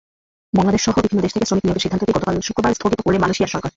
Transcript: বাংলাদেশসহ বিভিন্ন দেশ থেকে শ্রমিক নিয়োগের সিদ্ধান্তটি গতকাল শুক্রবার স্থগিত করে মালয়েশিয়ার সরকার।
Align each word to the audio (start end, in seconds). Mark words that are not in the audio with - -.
বাংলাদেশসহ 0.57 0.95
বিভিন্ন 1.05 1.21
দেশ 1.25 1.31
থেকে 1.35 1.47
শ্রমিক 1.47 1.63
নিয়োগের 1.65 1.83
সিদ্ধান্তটি 1.83 2.11
গতকাল 2.15 2.33
শুক্রবার 2.47 2.75
স্থগিত 2.77 2.99
করে 3.05 3.17
মালয়েশিয়ার 3.23 3.53
সরকার। 3.53 3.69